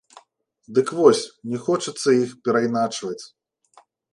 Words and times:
Дык 0.77 0.87
вось, 0.99 1.21
не 1.53 1.57
хочацца 1.67 2.09
іх 2.23 2.31
перайначваць. 2.45 3.17